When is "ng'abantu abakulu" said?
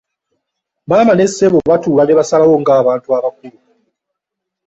2.61-3.57